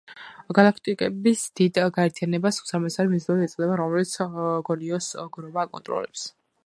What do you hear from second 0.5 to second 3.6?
გალაქტიკების დიდ გაერთიანებას „უზარმაზარი მიმზიდველი“